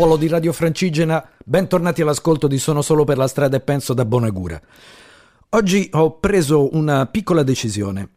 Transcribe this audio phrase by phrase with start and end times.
[0.00, 4.06] Popolo di Radio Francigena, bentornati all'ascolto di Sono solo per la strada e penso da
[4.06, 4.58] Bonagura.
[5.50, 8.08] Oggi ho preso una piccola decisione,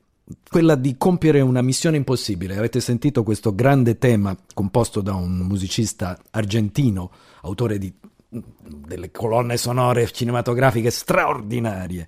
[0.50, 2.56] quella di compiere una missione impossibile.
[2.56, 7.94] Avete sentito questo grande tema composto da un musicista argentino, autore di
[8.30, 12.08] delle colonne sonore cinematografiche straordinarie.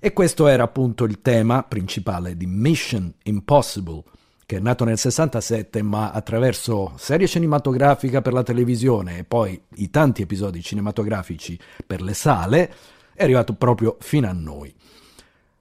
[0.00, 4.02] E questo era appunto il tema principale di Mission Impossible,
[4.46, 9.90] che è nato nel 67 ma attraverso serie cinematografica per la televisione e poi i
[9.90, 12.74] tanti episodi cinematografici per le sale
[13.14, 14.74] è arrivato proprio fino a noi.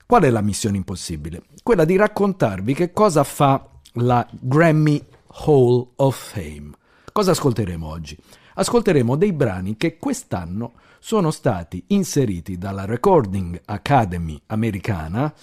[0.05, 1.43] Qual è la missione impossibile?
[1.63, 5.03] Quella di raccontarvi che cosa fa la Grammy
[5.45, 6.71] Hall of Fame.
[7.11, 8.17] Cosa ascolteremo oggi?
[8.55, 15.33] Ascolteremo dei brani che quest'anno sono stati inseriti dalla Recording Academy americana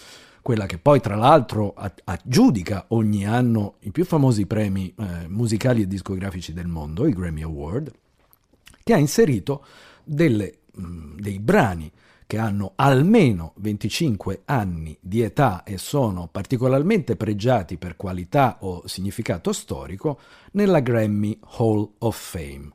[0.51, 5.87] quella che poi tra l'altro aggiudica ogni anno i più famosi premi eh, musicali e
[5.87, 7.93] discografici del mondo, i Grammy Award,
[8.83, 9.65] che ha inserito
[10.03, 11.89] delle, mh, mm, dei brani
[12.27, 19.53] che hanno almeno 25 anni di età e sono particolarmente pregiati per qualità o significato
[19.53, 20.19] storico
[20.55, 22.71] nella Grammy Hall of Fame,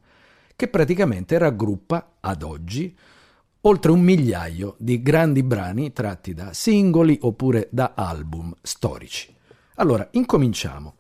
[0.55, 2.95] che praticamente raggruppa ad oggi
[3.67, 9.33] oltre un migliaio di grandi brani tratti da singoli oppure da album storici.
[9.75, 10.93] Allora, incominciamo.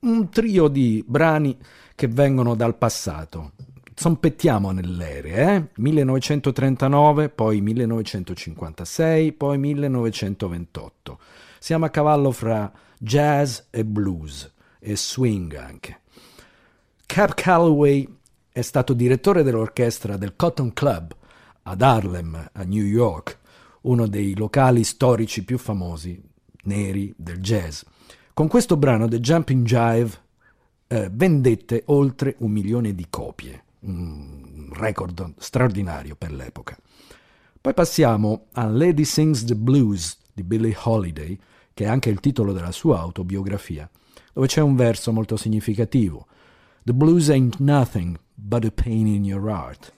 [0.00, 1.56] Un trio di brani
[1.94, 3.52] che vengono dal passato.
[3.94, 5.68] Zompettiamo nell'ere, eh?
[5.76, 11.18] 1939, poi 1956, poi 1928.
[11.58, 16.00] Siamo a cavallo fra jazz e blues e swing anche.
[17.04, 18.06] Cap Calloway
[18.50, 21.14] è stato direttore dell'orchestra del Cotton Club
[21.68, 23.38] ad Harlem, a New York,
[23.82, 26.20] uno dei locali storici più famosi,
[26.64, 27.82] neri, del jazz.
[28.32, 30.10] Con questo brano, The Jumping Jive,
[30.86, 36.78] eh, vendette oltre un milione di copie, un record straordinario per l'epoca.
[37.60, 41.36] Poi passiamo a Lady Sings the Blues di Billie Holiday,
[41.74, 43.90] che è anche il titolo della sua autobiografia,
[44.32, 46.26] dove c'è un verso molto significativo.
[46.84, 49.94] The blues ain't nothing but a pain in your heart.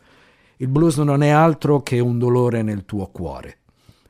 [0.60, 3.58] Il blues non è altro che un dolore nel tuo cuore.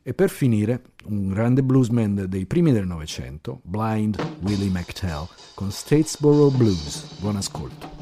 [0.03, 6.49] E per finire, un grande bluesman dei primi del Novecento, Blind Willie McTell, con Statesboro
[6.49, 7.19] Blues.
[7.21, 7.98] Buon ascolto.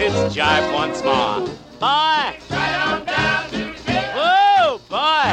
[0.00, 1.40] This jive once more.
[1.78, 2.38] Boy!
[4.16, 5.28] Oh, boy!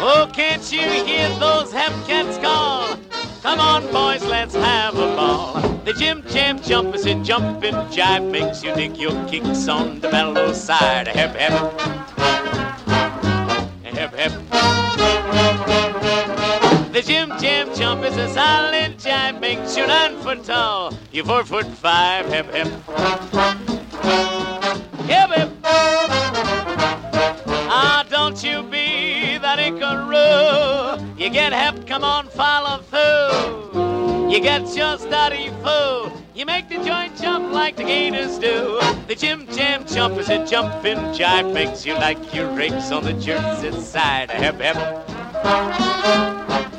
[0.00, 2.96] Oh, can't you hear those Hepcats call?
[3.42, 5.60] Come on, boys, let's have a ball.
[5.84, 10.10] The Jim Jam jump is a jumping jive makes you dig your kicks on the
[10.10, 11.08] mellow side.
[11.08, 11.80] Hep, hep.
[13.84, 14.47] Hep, hep.
[16.98, 20.92] The Jim Jam jump is a solid jive, makes you nine foot tall.
[21.12, 22.66] You four foot five, hip hip.
[25.06, 25.50] Hip hip.
[27.70, 31.16] Ah, don't you be that inkaroo.
[31.16, 34.28] You get hep, come on, follow through.
[34.28, 36.10] You get your study fool.
[36.34, 38.80] You make the joint jump like the gators do.
[39.06, 43.12] The Jim Jam jump is a jumping jive, makes you like your rakes on the
[43.12, 44.32] Jersey side.
[44.32, 46.37] Hip hip.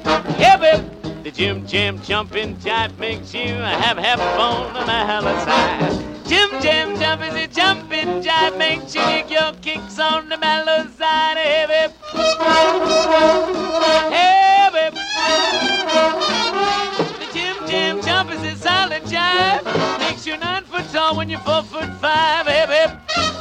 [0.10, 1.24] Hip hip.
[1.24, 6.28] The Jim Jam jumping jive makes you have half a on the mallet side.
[6.28, 10.88] Jim Jam jump is a jumping jive makes you kick your kicks on the mellow
[10.98, 11.38] side.
[11.38, 11.94] Hip hip.
[14.16, 14.94] Hip hip.
[17.20, 21.40] The Jim Jam jump is a solid jive makes you nine foot tall when you're
[21.42, 22.48] four foot five.
[22.48, 23.39] Hip hip.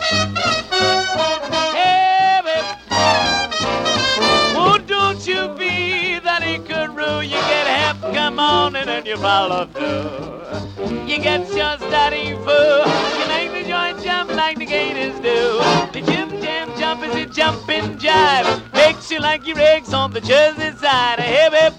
[9.16, 14.66] On and then you get just daddy foo, you make the joint jump like the
[14.66, 15.58] gators do.
[15.92, 20.20] The Jim Jam jump is a jumping jive, makes you like your eggs on the
[20.20, 21.20] Jersey side.
[21.20, 21.74] Hip hip.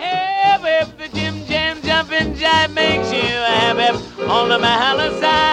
[0.00, 5.44] Hip hip, the Jim Jam jumping jive makes you hip on the Mahala side.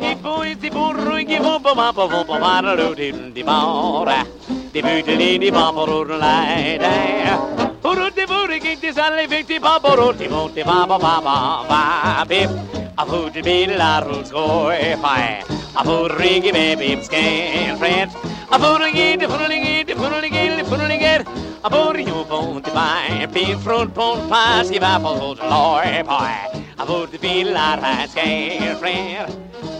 [0.00, 4.26] che voi si burro e che popo ma popo popo ma lo di mora
[4.70, 10.26] di butti di popo rulai dai Uru di buri che ti sale venti popo rotti
[10.28, 12.50] monti popo popo va bip
[12.94, 15.42] a futi bi la rusco e fai
[15.72, 18.14] a furri che me bip scan friends
[18.48, 21.24] a furri che di furri che di furri che di furri che
[21.62, 26.84] a buri io ponti vai pin front pon pas che va popo loi poi I
[26.84, 29.26] would be reis geen vreer.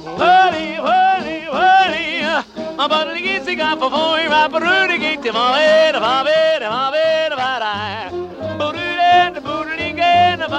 [0.05, 2.45] Holy, holy, holy,
[2.77, 6.01] maar wat ik is ik af voor je, maar broer ik ik te maar weer,
[6.01, 6.91] maar weer, maar.
[10.51, 10.55] A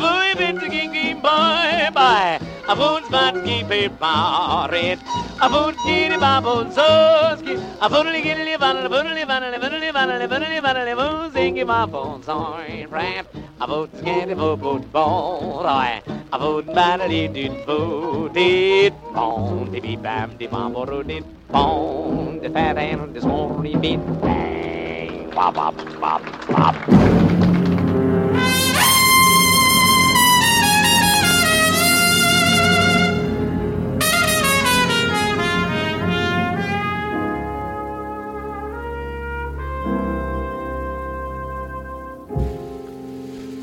[0.00, 2.38] boy bit the boy boy.
[2.68, 4.98] A bones man keep a barret.
[5.40, 7.54] A bones kitty babbles so ski.
[7.80, 11.62] A bones kitty vanilla vanilla vanilla vanilla vanilla vanilla vanilla bones inky.
[11.62, 11.86] A
[13.66, 15.66] bones kitty bo bo ball.
[15.66, 18.90] A bones man a dee dee bo dee.
[19.14, 20.36] Bone de bee bam
[25.34, 26.76] bop, bop, bop, bop.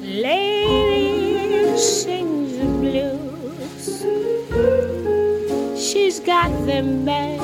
[0.01, 4.05] Lady sings the blues.
[5.79, 7.39] She's got them bad.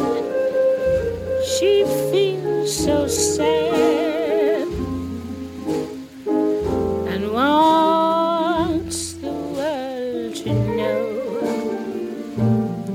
[1.46, 4.15] She feels so sad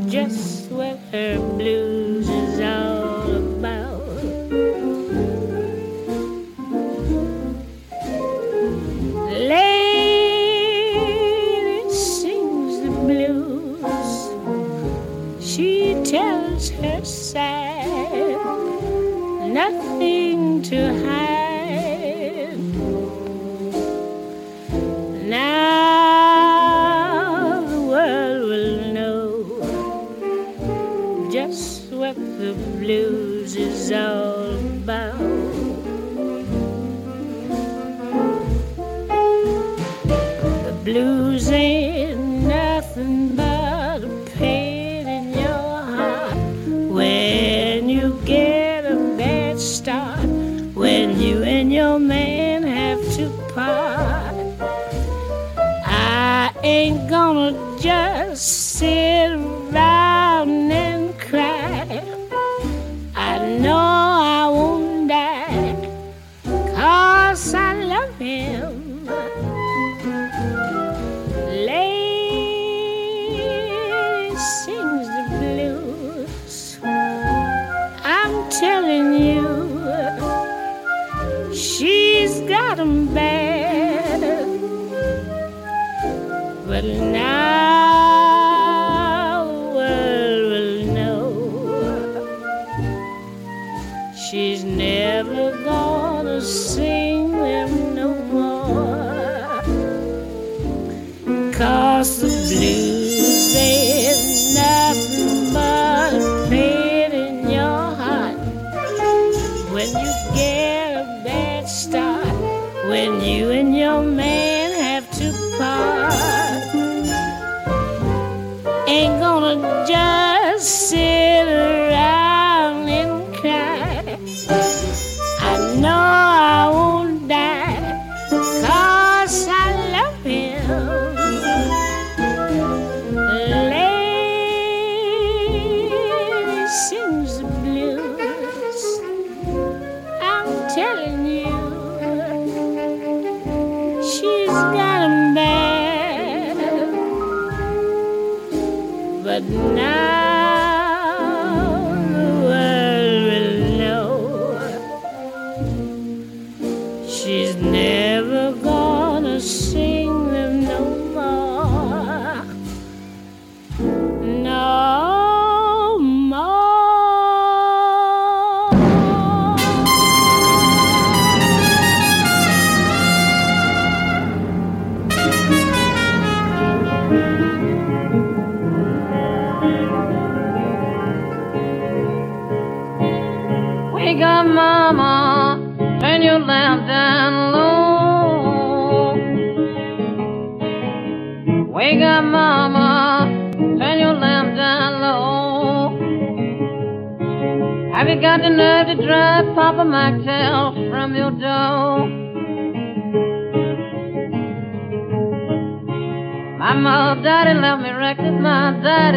[0.08, 0.98] just wear
[1.56, 1.89] blue.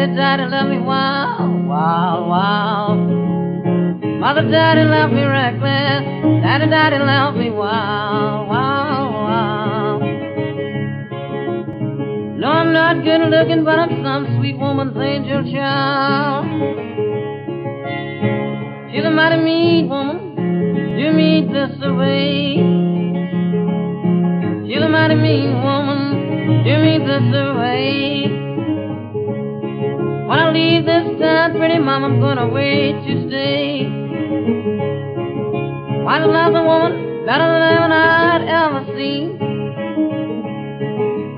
[0.06, 2.98] Daddy, daddy left me wild, wild, wild.
[4.20, 6.04] Mother, daddy left me reckless.
[6.42, 10.02] Daddy, daddy left me wild, wild, wild.
[12.38, 16.46] No, I'm not good looking, but I'm some sweet woman's angel child.
[18.92, 20.98] She's a mighty mean woman.
[20.98, 22.56] You meet this away.
[24.68, 26.66] She's a mighty mean woman.
[26.66, 28.33] You meet this away.
[30.34, 34.04] I leave this town, pretty mama, I'm gonna wait to stay.
[36.24, 39.36] To love a woman better than I'd ever seen?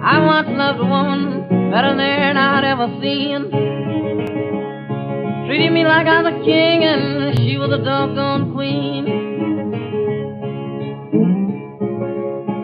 [0.04, 3.50] I once loved a woman better than I'd ever seen.
[5.48, 9.06] Treated me like I was a king and she was a doggone queen.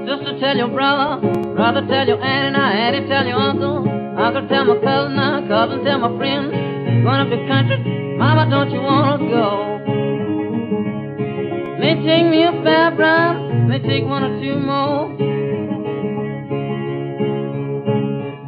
[0.07, 1.21] Sister, tell your brother,
[1.57, 5.85] brother, tell your aunt, and auntie, tell your uncle, uncle, tell my cousin, uh, cousin,
[5.85, 6.53] tell my friend.
[7.03, 7.79] Going up the country,
[8.17, 9.47] mama, don't you wanna go?
[11.81, 15.11] May take me a fair brown, may take one or two more.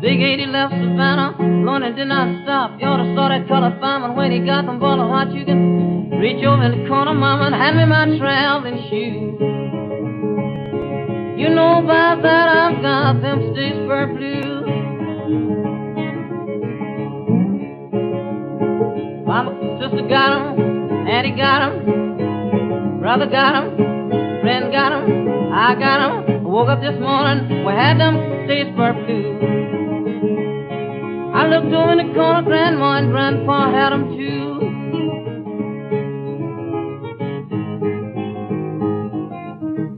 [0.01, 2.79] Big 80 left Savannah, Lorna did not stop.
[2.79, 5.35] You ought to saw that colored fireman when he got them ball of hot.
[5.35, 9.41] You can reach over in the corner, mama, and hand me my traveling shoes.
[11.41, 14.54] You know about that, I've got them Stittsburg blues.
[20.09, 23.77] Got 'em, auntie got 'em, brother got 'em,
[24.41, 26.43] friend got 'em, I got 'em.
[26.45, 29.43] Woke up this morning, we had them Stittsburg blues.
[31.35, 34.43] I looked over in the corner, grandma and grandpa had 'em too.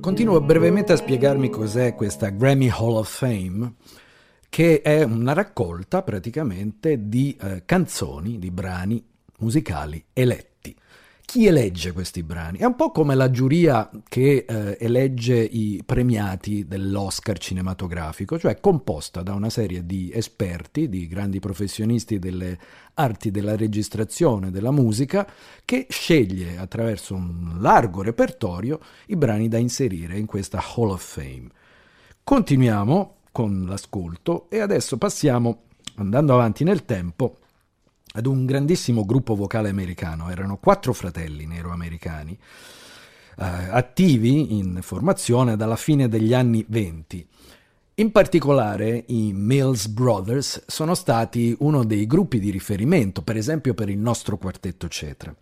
[0.01, 3.75] Continuo brevemente a spiegarmi cos'è questa Grammy Hall of Fame,
[4.49, 9.05] che è una raccolta praticamente di eh, canzoni, di brani
[9.39, 10.55] musicali eletti.
[11.27, 12.59] Chi elegge questi brani?
[12.59, 19.23] È un po' come la giuria che eh, elegge i premiati dell'Oscar cinematografico, cioè composta
[19.23, 22.57] da una serie di esperti, di grandi professionisti delle
[22.95, 25.29] arti della registrazione, della musica,
[25.65, 31.49] che sceglie attraverso un largo repertorio i brani da inserire in questa Hall of Fame.
[32.23, 35.65] Continuiamo con l'ascolto e adesso passiamo,
[35.97, 37.39] andando avanti nel tempo,
[38.17, 40.31] ad un grandissimo gruppo vocale americano.
[40.31, 47.29] Erano quattro fratelli nero-americani eh, attivi in formazione dalla fine degli anni 20.
[47.99, 53.89] In particolare i Mills Brothers sono stati uno dei gruppi di riferimento, per esempio per
[53.89, 55.35] il nostro quartetto Cetra.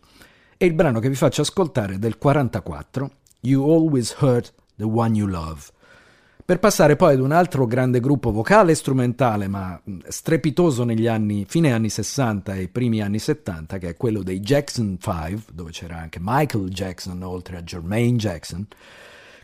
[0.57, 3.11] E il brano che vi faccio ascoltare è del 44,
[3.41, 5.63] You Always Hurt the One You Love.
[6.46, 11.46] Per passare poi ad un altro grande gruppo vocale e strumentale, ma strepitoso negli anni,
[11.48, 15.96] fine anni 60 e primi anni 70, che è quello dei Jackson 5, dove c'era
[15.96, 18.66] anche Michael Jackson oltre a Jermaine Jackson,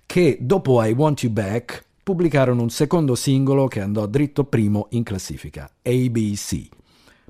[0.04, 5.02] che dopo I Want You Back pubblicarono un secondo singolo che andò dritto primo in
[5.02, 6.68] classifica, ABC.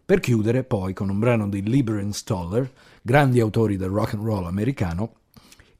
[0.04, 2.68] Per chiudere poi con un brano di Lieber Stoller,
[3.02, 5.12] grandi autori del rock and roll americano,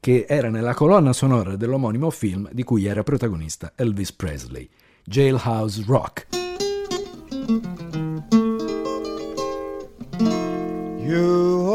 [0.01, 4.67] che era nella colonna sonora dell'omonimo film di cui era protagonista Elvis Presley,
[5.05, 6.25] Jailhouse Rock.
[10.97, 11.67] You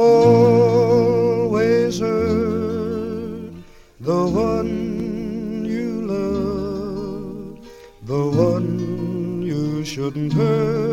[1.46, 3.52] always hurt
[4.00, 7.60] the one you love,
[8.02, 10.85] the one you shouldn't hurt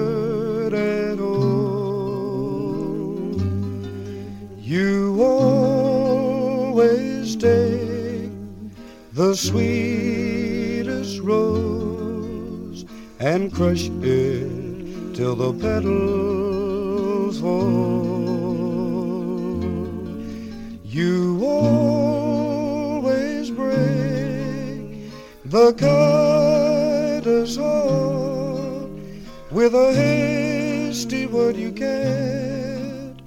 [9.43, 12.85] sweetest rose
[13.19, 17.59] and crush it till the petals fall.
[20.85, 25.11] You always break
[25.43, 28.89] the kindest heart
[29.51, 33.21] with a hasty word you can't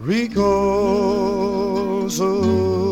[0.00, 0.90] recall.
[2.10, 2.91] So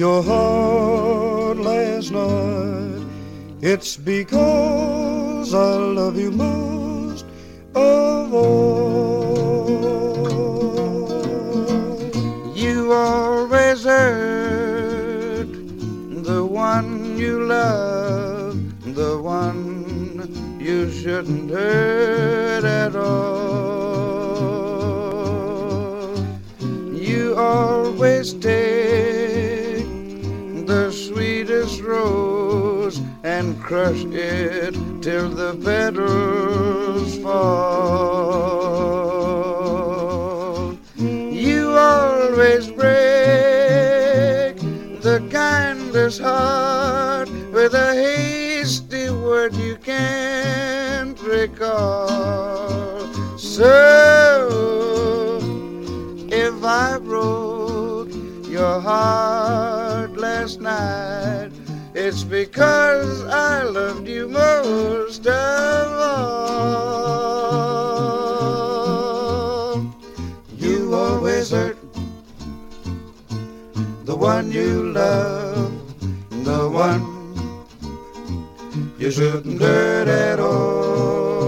[0.00, 3.04] your heart last night,
[3.60, 7.26] it's because I love you most
[7.74, 8.70] of all.
[12.56, 15.52] You always hurt
[16.24, 18.56] the one you love,
[18.94, 23.39] the one you shouldn't hurt at all.
[33.40, 37.40] and crush it till the petals fall.
[40.98, 44.58] You always break
[45.00, 52.10] the kindest heart with a hasty word you can't recall.
[53.38, 55.38] So
[56.30, 58.12] if I broke
[58.46, 61.59] your heart last night.
[62.12, 66.66] It's because I loved you most of all.
[70.58, 71.78] You always hurt
[74.04, 75.70] the one you love,
[76.44, 77.06] the one
[78.98, 81.38] you shouldn't hurt at all.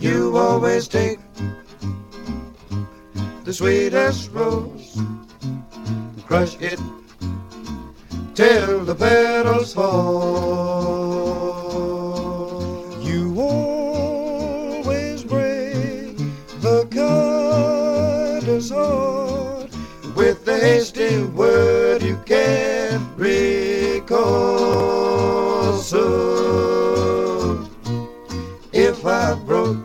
[0.00, 1.20] You always take
[3.44, 4.98] the sweetest rose,
[6.26, 6.78] crush it
[8.36, 9.96] till the petals fall.
[13.00, 16.18] You always break
[16.60, 19.70] the cutter's heart
[20.14, 24.18] with a hasty word you can't recall.
[25.78, 27.66] So
[28.74, 29.78] if I broke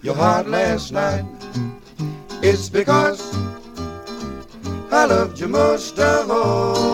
[0.00, 1.26] your heart last night,
[2.42, 3.23] it's because
[5.04, 6.93] I loved you most of all.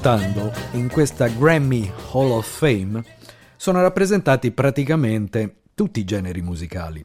[0.00, 3.04] Ascoltando, in questa Grammy Hall of Fame
[3.56, 7.04] sono rappresentati praticamente tutti i generi musicali,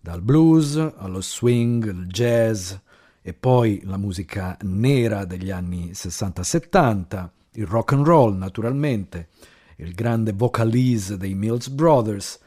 [0.00, 2.72] dal blues allo swing, il jazz
[3.20, 9.28] e poi la musica nera degli anni 60-70, il rock and roll naturalmente,
[9.76, 12.38] il grande vocalise dei Mills Brothers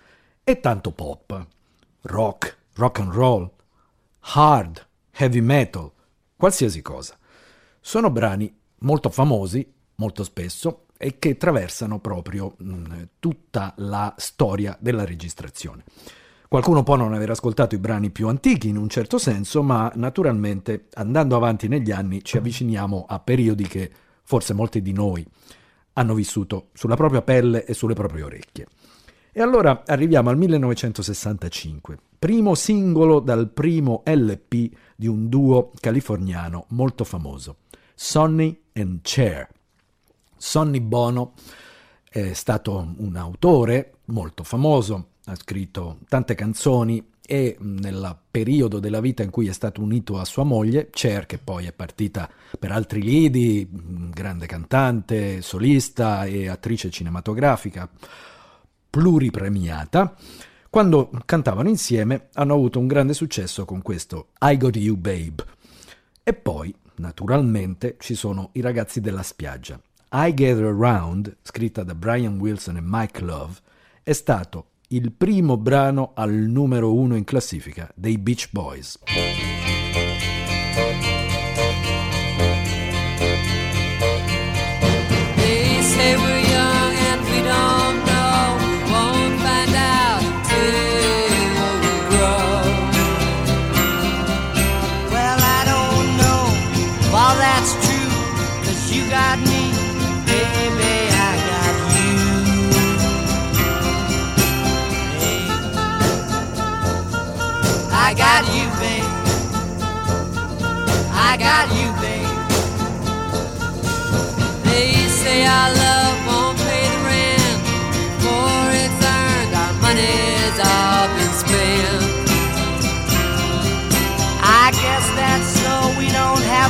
[0.43, 1.45] e tanto pop,
[2.01, 3.51] rock, rock and roll,
[4.21, 5.91] hard, heavy metal,
[6.35, 7.15] qualsiasi cosa.
[7.79, 15.05] Sono brani molto famosi, molto spesso, e che attraversano proprio mh, tutta la storia della
[15.05, 15.83] registrazione.
[16.47, 20.87] Qualcuno può non aver ascoltato i brani più antichi in un certo senso, ma naturalmente
[20.93, 23.91] andando avanti negli anni ci avviciniamo a periodi che
[24.23, 25.25] forse molti di noi
[25.93, 28.67] hanno vissuto sulla propria pelle e sulle proprie orecchie.
[29.33, 37.03] E allora arriviamo al 1965, primo singolo dal primo LP di un duo californiano molto
[37.03, 37.57] famoso,
[37.93, 39.47] Sonny and Cher.
[40.35, 41.33] Sonny Bono
[42.09, 49.21] è stato un autore molto famoso, ha scritto tante canzoni e nel periodo della vita
[49.21, 53.01] in cui è stato unito a sua moglie, Cher, che poi è partita per altri
[53.01, 57.89] lidi, grande cantante, solista e attrice cinematografica,
[58.89, 60.15] pluripremiata,
[60.69, 65.43] quando cantavano insieme hanno avuto un grande successo con questo I Got You Babe.
[66.23, 69.79] E poi, naturalmente, ci sono i ragazzi della spiaggia.
[70.11, 73.55] I Gather Around, scritta da Brian Wilson e Mike Love,
[74.03, 78.99] è stato il primo brano al numero uno in classifica dei Beach Boys.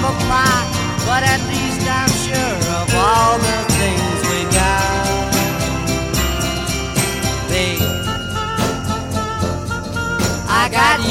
[0.07, 0.65] Don't a plot,
[1.05, 5.33] but at least I'm sure of all the things we got.
[7.49, 7.81] Babe,
[10.47, 11.06] I got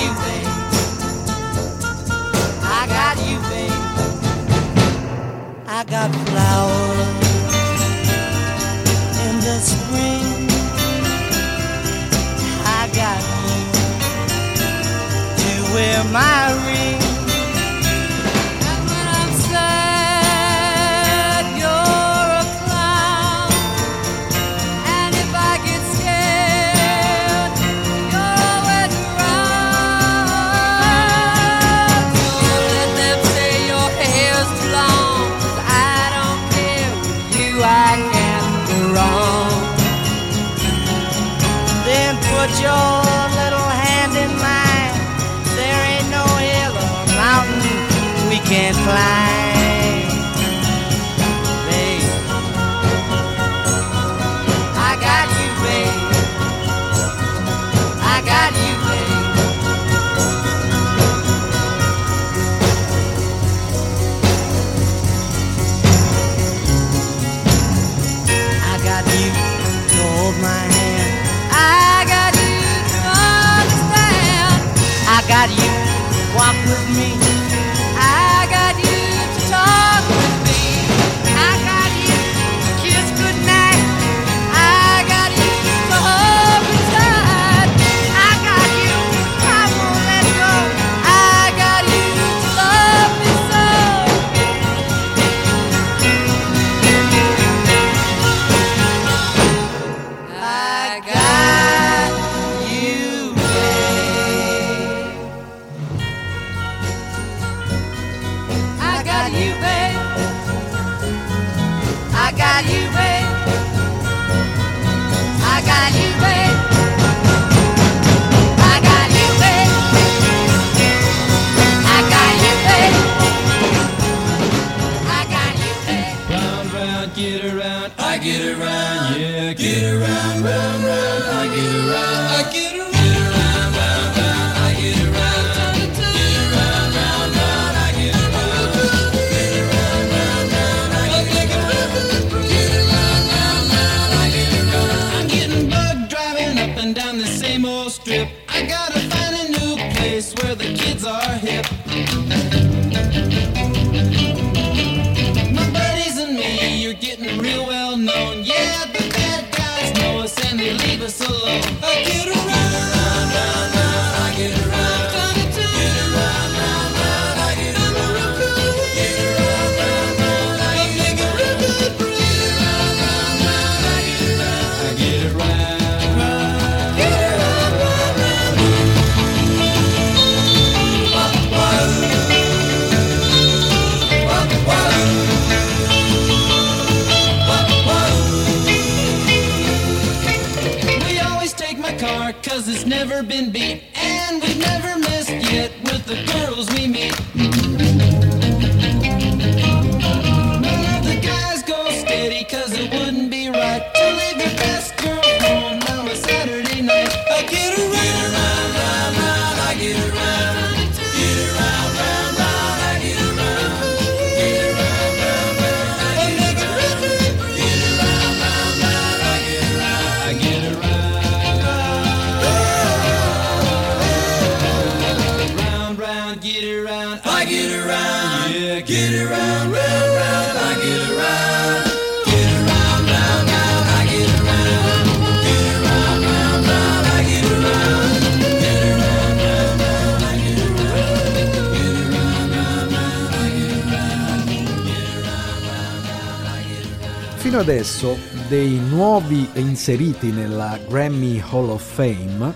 [247.57, 252.53] Fino adesso dei nuovi inseriti nella Grammy Hall of Fame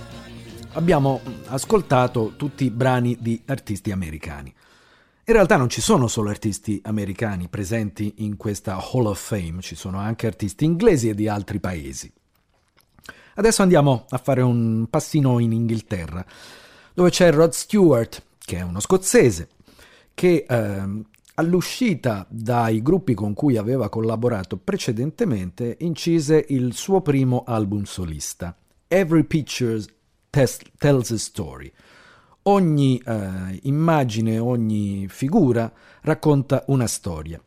[0.72, 4.52] abbiamo ascoltato tutti i brani di artisti americani.
[5.24, 9.74] In realtà non ci sono solo artisti americani presenti in questa Hall of Fame, ci
[9.74, 12.12] sono anche artisti inglesi e di altri paesi.
[13.36, 16.22] Adesso andiamo a fare un passino in Inghilterra,
[16.92, 19.48] dove c'è Rod Stewart, che è uno scozzese,
[20.12, 21.04] che ehm,
[21.40, 28.54] all'uscita dai gruppi con cui aveva collaborato precedentemente incise il suo primo album solista,
[28.86, 29.82] Every Picture
[30.28, 31.72] Tells a Story.
[32.42, 35.72] Ogni eh, immagine, ogni figura
[36.02, 37.42] racconta una storia.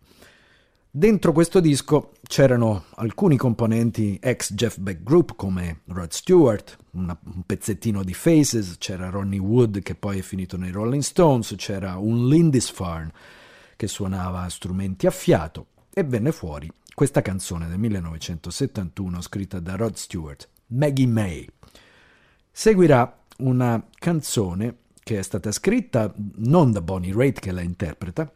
[0.90, 7.44] Dentro questo disco c'erano alcuni componenti ex Jeff Beck Group come Rod Stewart, una- un
[7.46, 12.28] pezzettino di Faces, c'era Ronnie Wood che poi è finito nei Rolling Stones, c'era un
[12.28, 13.12] Lindisfarne
[13.84, 19.96] che suonava strumenti a fiato e venne fuori questa canzone del 1971 scritta da Rod
[19.96, 21.46] Stewart, Maggie May.
[22.50, 28.32] Seguirà una canzone che è stata scritta non da Bonnie Raitt che la interpreta,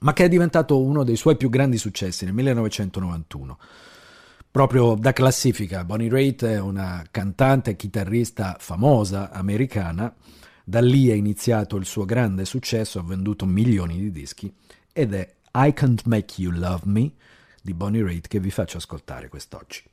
[0.00, 3.58] ma che è diventato uno dei suoi più grandi successi nel 1991.
[4.50, 10.12] Proprio da classifica, Bonnie Raitt è una cantante e chitarrista famosa americana,
[10.68, 14.52] da lì è iniziato il suo grande successo, ha venduto milioni di dischi,
[14.92, 17.12] ed è I Can't Make You Love Me
[17.62, 19.84] di Bonnie Raitt che vi faccio ascoltare quest'oggi.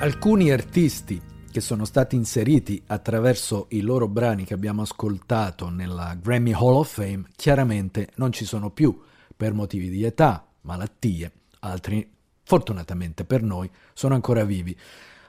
[0.00, 1.20] Alcuni artisti
[1.52, 6.94] che sono stati inseriti attraverso i loro brani che abbiamo ascoltato nella Grammy Hall of
[6.94, 8.98] Fame chiaramente non ci sono più
[9.36, 11.30] per motivi di età, malattie,
[11.60, 12.10] altri
[12.44, 14.74] fortunatamente per noi sono ancora vivi.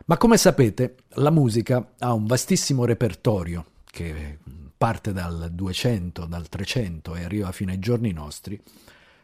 [0.05, 4.39] Ma come sapete la musica ha un vastissimo repertorio che
[4.77, 8.57] parte dal 200, dal 300 e arriva fino ai giorni nostri,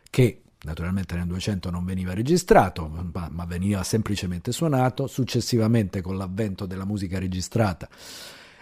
[0.10, 6.66] che naturalmente nel 200 non veniva registrato, ma, ma veniva semplicemente suonato, successivamente con l'avvento
[6.66, 7.88] della musica registrata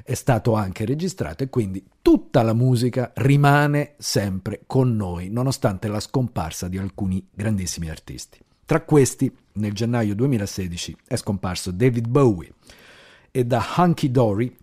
[0.07, 5.99] è stato anche registrato e quindi tutta la musica rimane sempre con noi, nonostante la
[5.99, 8.37] scomparsa di alcuni grandissimi artisti.
[8.65, 12.53] Tra questi, nel gennaio 2016 è scomparso David Bowie
[13.31, 14.55] e da Hunky Dory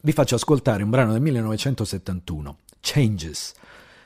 [0.00, 3.54] vi faccio ascoltare un brano del 1971, Changes.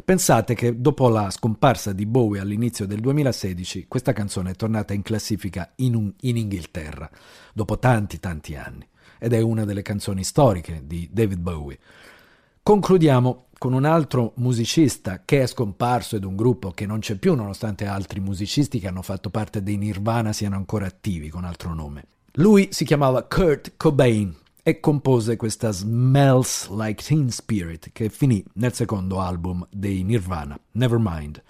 [0.04, 5.02] Pensate che dopo la scomparsa di Bowie all'inizio del 2016, questa canzone è tornata in
[5.02, 7.08] classifica in, un- in Inghilterra,
[7.54, 8.84] dopo tanti tanti anni,
[9.20, 11.78] ed è una delle canzoni storiche di David Bowie.
[12.64, 17.36] Concludiamo con un altro musicista che è scomparso ed un gruppo che non c'è più,
[17.36, 22.06] nonostante altri musicisti che hanno fatto parte dei Nirvana siano ancora attivi con altro nome.
[22.36, 28.72] Lui si chiamava Kurt Cobain e compose questa Smells Like Teen Spirit che finì nel
[28.72, 31.42] secondo album dei Nirvana, Nevermind.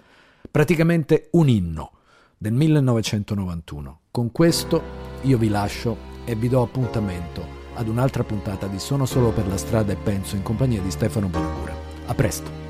[0.49, 1.91] Praticamente un inno
[2.37, 3.99] del 1991.
[4.09, 4.81] Con questo
[5.21, 9.57] io vi lascio e vi do appuntamento ad un'altra puntata di Sono solo per la
[9.57, 11.75] strada e penso in compagnia di Stefano Bonagura.
[12.07, 12.62] A presto.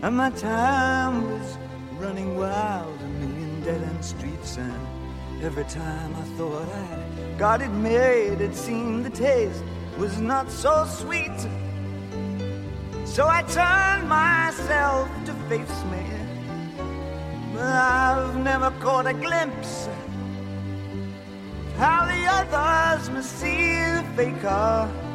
[0.00, 1.58] And my time was
[1.98, 4.56] running wild, a million dead end streets.
[4.56, 9.64] And every time I thought I'd got it made, it seemed the taste
[9.98, 11.36] was not so sweet.
[13.04, 16.06] So I turned myself to face me.
[17.52, 25.07] But I've never caught a glimpse of how the others must see the faker.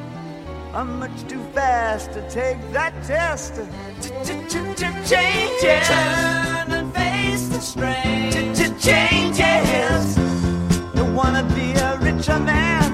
[0.76, 3.53] I'm much too fast to take that test.
[5.07, 5.88] Changes.
[5.88, 8.32] Turn and face the strain.
[8.80, 10.15] Changes.
[10.95, 12.89] Don't wanna be a richer man.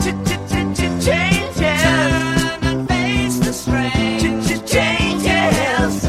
[0.00, 1.82] Changes.
[1.84, 4.18] Turn and face the strain.
[4.66, 6.04] Changes.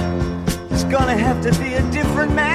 [0.72, 2.55] It's gonna have to be a different man.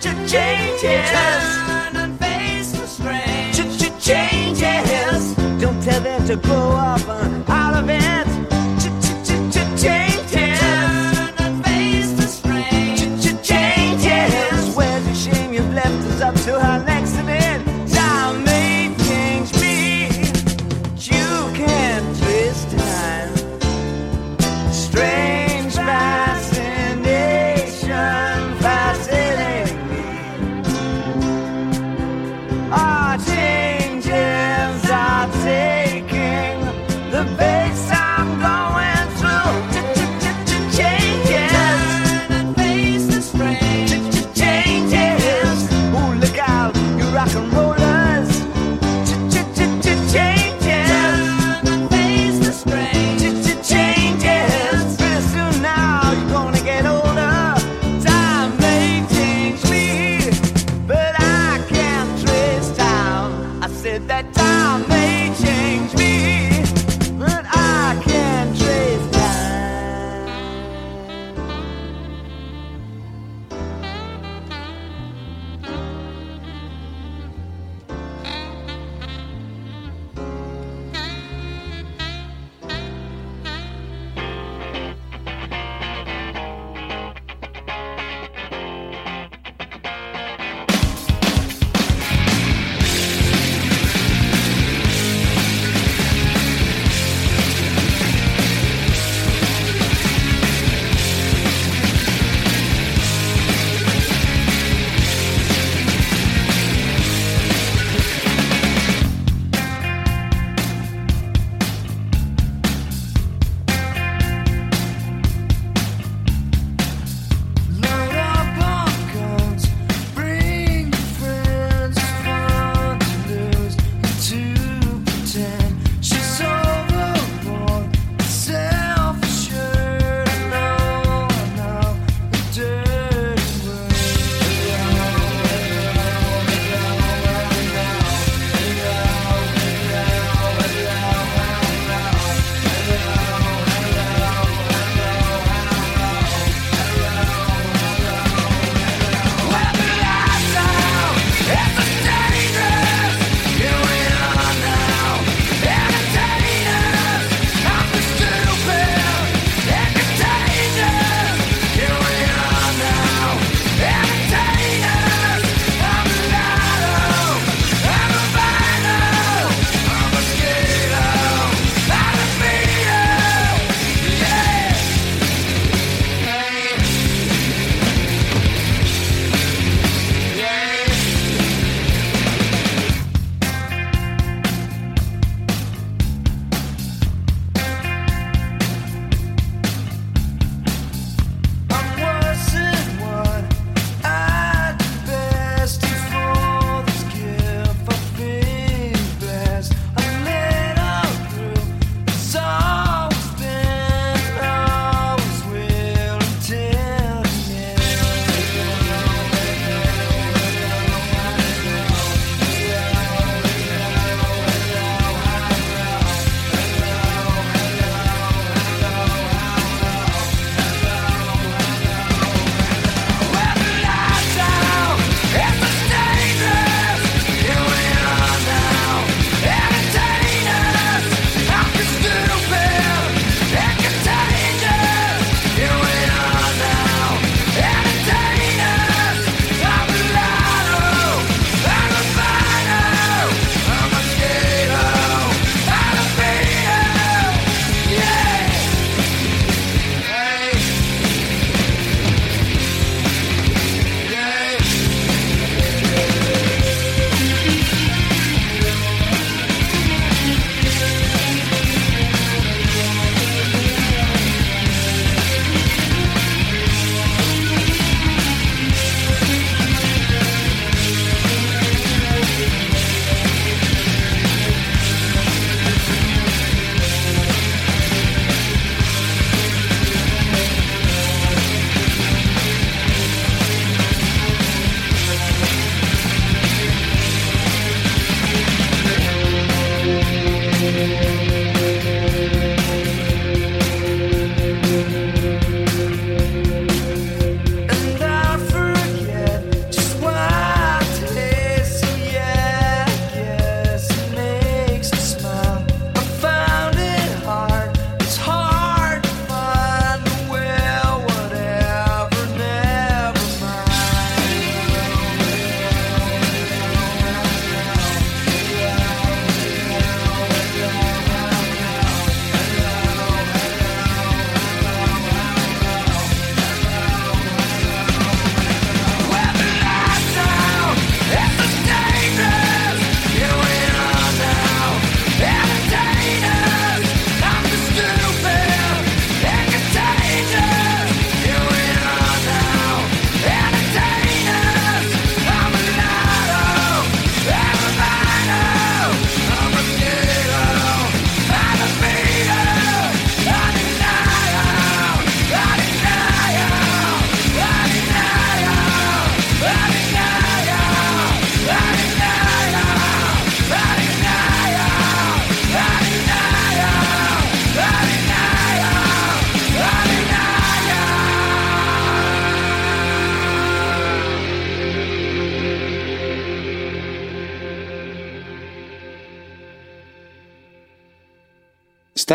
[0.00, 1.10] Changes.
[1.10, 3.52] Turn and face the strain.
[3.98, 5.34] Changes.
[5.60, 8.27] Don't tell them to grow up uh, out of it.